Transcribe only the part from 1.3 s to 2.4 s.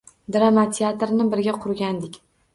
birga qurgandik.